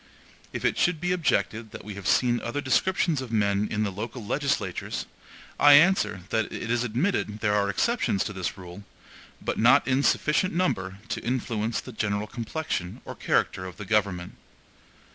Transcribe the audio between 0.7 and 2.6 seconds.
should be objected that we have seen other